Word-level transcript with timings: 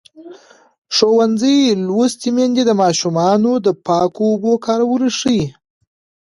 ښوونځې 0.95 1.57
لوستې 1.87 2.29
میندې 2.35 2.63
د 2.67 2.71
ماشومانو 2.81 3.51
د 3.65 3.67
پاکو 3.85 4.23
اوبو 4.31 4.51
کارول 4.65 5.03
ښيي. 5.19 5.45